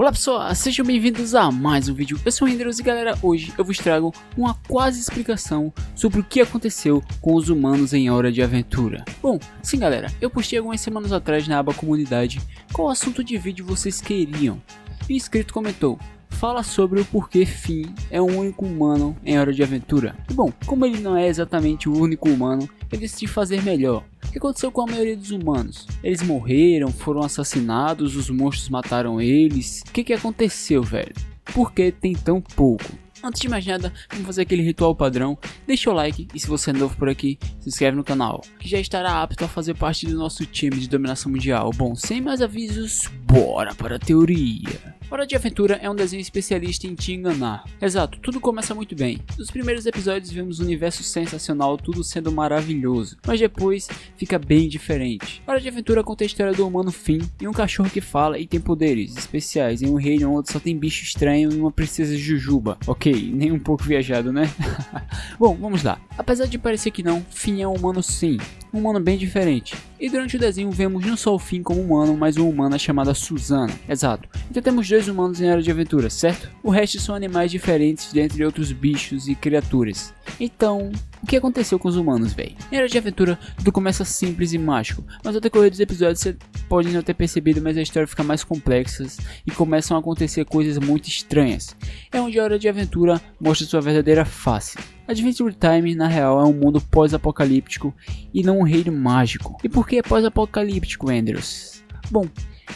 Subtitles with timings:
[0.00, 3.52] Olá pessoal, sejam bem-vindos a mais um vídeo, eu sou o Andrews e galera, hoje
[3.58, 8.32] eu vos trago uma quase explicação sobre o que aconteceu com os humanos em Hora
[8.32, 9.04] de Aventura.
[9.20, 12.40] Bom, sim galera, eu postei algumas semanas atrás na aba comunidade
[12.72, 14.58] qual assunto de vídeo vocês queriam,
[15.06, 15.98] e o inscrito comentou,
[16.30, 20.16] fala sobre o porquê Finn é o único humano em Hora de Aventura.
[20.30, 24.02] E bom, como ele não é exatamente o único humano, eu decidi fazer melhor.
[24.30, 25.88] O que aconteceu com a maioria dos humanos?
[26.04, 29.82] Eles morreram, foram assassinados, os monstros mataram eles.
[29.88, 31.12] O que, que aconteceu, velho?
[31.46, 32.84] Por que tem tão pouco?
[33.24, 35.36] Antes de mais nada, vamos fazer aquele ritual padrão.
[35.66, 38.68] Deixa o like e se você é novo por aqui, se inscreve no canal, que
[38.68, 41.72] já estará apto a fazer parte do nosso time de dominação mundial.
[41.74, 44.99] Bom, sem mais avisos, bora para a teoria.
[45.10, 47.64] Hora de Aventura é um desenho especialista em te enganar.
[47.82, 49.18] Exato, tudo começa muito bem.
[49.36, 55.42] Nos primeiros episódios vemos um universo sensacional, tudo sendo maravilhoso, mas depois fica bem diferente.
[55.48, 58.46] Hora de Aventura conta a história do humano Finn e um cachorro que fala e
[58.46, 62.78] tem poderes especiais em um reino onde só tem bicho estranho e uma princesa Jujuba.
[62.86, 64.48] Ok, nem um pouco viajado, né?
[65.40, 66.00] Bom, vamos lá.
[66.16, 68.38] Apesar de parecer que não, Finn é um humano sim,
[68.72, 69.76] um humano bem diferente.
[69.98, 73.14] E durante o desenho vemos não só o Finn como humano, mas uma humana chamada
[73.14, 73.72] Susana.
[73.88, 74.28] Exato.
[74.50, 76.50] Então temos dois humanos em Hora de Aventura, certo?
[76.62, 80.14] O resto são animais diferentes dentre outros bichos e criaturas.
[80.38, 80.90] Então,
[81.22, 82.56] o que aconteceu com os humanos, velho?
[82.72, 86.36] Em Hora de Aventura, tudo começa simples e mágico, mas ao decorrer dos episódios você
[86.68, 89.06] pode não ter percebido, mas a história fica mais complexa
[89.46, 91.76] e começam a acontecer coisas muito estranhas.
[92.10, 94.78] É onde a Hora de Aventura mostra sua verdadeira face.
[95.06, 97.94] Adventure Time, na real, é um mundo pós-apocalíptico
[98.32, 99.58] e não um reino mágico.
[99.62, 101.82] E por que é pós-apocalíptico, Andrews?
[102.10, 102.26] Bom,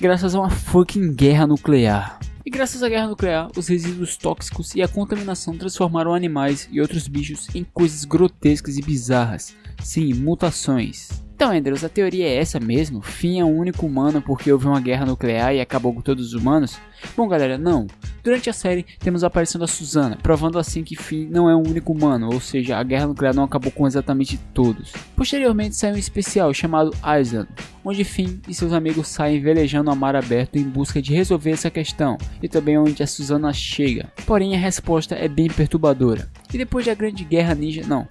[0.00, 2.18] graças a uma fucking guerra nuclear.
[2.44, 7.06] E graças à guerra nuclear, os resíduos tóxicos e a contaminação transformaram animais e outros
[7.06, 9.54] bichos em coisas grotescas e bizarras.
[9.82, 11.29] Sim, mutações.
[11.40, 13.00] Então, Andrews, a teoria é essa mesmo?
[13.00, 16.34] Finn é o único humano porque houve uma guerra nuclear e acabou com todos os
[16.34, 16.76] humanos?
[17.16, 17.86] Bom, galera, não.
[18.22, 21.66] Durante a série, temos a aparição da Susana, provando assim que Finn não é o
[21.66, 24.92] único humano, ou seja, a guerra nuclear não acabou com exatamente todos.
[25.16, 27.48] Posteriormente, sai um especial chamado Island,
[27.82, 31.70] onde Finn e seus amigos saem velejando a mar aberto em busca de resolver essa
[31.70, 34.12] questão, e também onde a Susana chega.
[34.26, 36.28] Porém, a resposta é bem perturbadora.
[36.52, 38.06] E depois da Grande Guerra Ninja, não,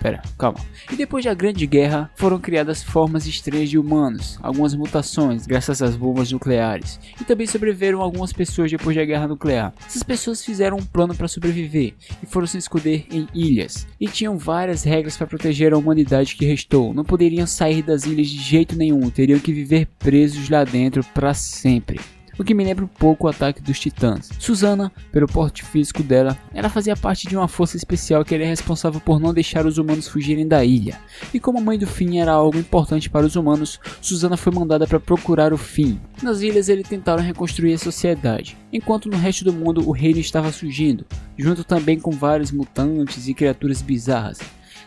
[0.00, 0.58] Pera, calma.
[0.92, 5.96] E depois da Grande Guerra, foram criadas formas estranhas de humanos, algumas mutações, graças às
[5.96, 7.00] bombas nucleares.
[7.20, 9.72] E também sobreviveram algumas pessoas depois da Guerra Nuclear.
[9.86, 13.86] Essas pessoas fizeram um plano para sobreviver e foram se esconder em ilhas.
[14.00, 16.92] E tinham várias regras para proteger a humanidade que restou.
[16.92, 21.34] Não poderiam sair das ilhas de jeito nenhum, teriam que viver presos lá dentro para
[21.34, 22.00] sempre
[22.38, 24.30] o que me lembra um pouco o ataque dos titãs.
[24.38, 29.00] Susana, pelo porte físico dela, ela fazia parte de uma força especial que era responsável
[29.00, 30.98] por não deixar os humanos fugirem da ilha.
[31.32, 34.86] E como a mãe do Finn era algo importante para os humanos, Susana foi mandada
[34.86, 35.96] para procurar o Finn.
[36.22, 40.50] Nas ilhas eles tentaram reconstruir a sociedade, enquanto no resto do mundo o reino estava
[40.52, 41.06] surgindo,
[41.36, 44.38] junto também com vários mutantes e criaturas bizarras.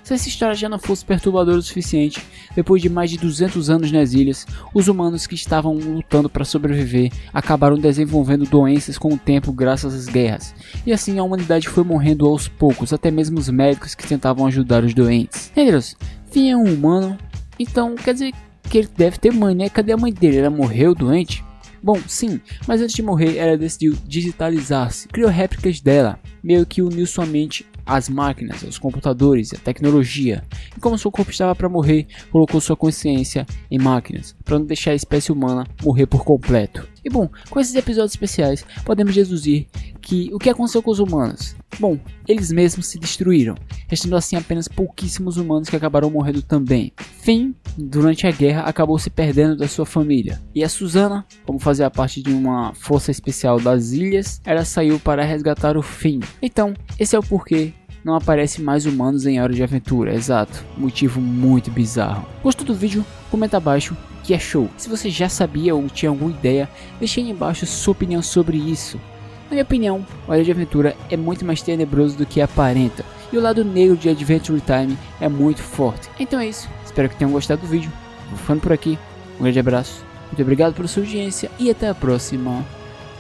[0.07, 2.25] Se essa história já não fosse perturbadora o suficiente,
[2.55, 7.11] depois de mais de 200 anos nas ilhas, os humanos que estavam lutando para sobreviver
[7.33, 12.25] acabaram desenvolvendo doenças com o tempo graças às guerras, e assim a humanidade foi morrendo
[12.25, 15.51] aos poucos, até mesmo os médicos que tentavam ajudar os doentes.
[15.53, 15.97] Hendros,
[16.31, 17.17] Finn é um humano,
[17.59, 19.67] então quer dizer que ele deve ter mãe, né?
[19.67, 20.37] Cadê a mãe dele?
[20.37, 21.43] Ela morreu doente?
[21.83, 27.05] Bom, sim, mas antes de morrer, ela decidiu digitalizar-se, criou réplicas dela, meio que uniu
[27.05, 30.43] sua mente as máquinas, os computadores, a tecnologia.
[30.75, 34.91] E como seu corpo estava para morrer, colocou sua consciência em máquinas, para não deixar
[34.91, 36.87] a espécie humana morrer por completo.
[37.03, 39.67] E bom, com esses episódios especiais, podemos deduzir
[40.07, 41.53] que o que aconteceu com os humanos?
[41.77, 43.55] Bom, eles mesmos se destruíram,
[43.89, 46.93] restando assim apenas pouquíssimos humanos que acabaram morrendo também.
[47.21, 50.41] Finn, durante a guerra, acabou se perdendo da sua família.
[50.55, 55.25] E a Susana, como fazia parte de uma força especial das ilhas, ela saiu para
[55.25, 56.21] resgatar o Finn.
[56.41, 57.73] Então, esse é o porquê
[58.05, 62.25] não aparece mais humanos em Hora de Aventura, exato, motivo muito bizarro.
[62.41, 63.05] Gostou do vídeo?
[63.29, 64.69] Comenta abaixo que show.
[64.77, 66.69] Se você já sabia ou tinha alguma ideia,
[66.99, 68.97] deixe aí embaixo sua opinião sobre isso.
[69.47, 73.41] Na minha opinião, Hora de Aventura é muito mais tenebroso do que aparenta, e o
[73.41, 76.09] lado negro de Adventure Time é muito forte.
[76.19, 77.89] Então é isso, espero que tenham gostado do vídeo,
[78.29, 78.99] vou ficando por aqui,
[79.39, 82.65] um grande abraço, muito obrigado pela sua audiência e até a próxima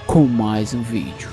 [0.05, 1.29] com mais um vídeo.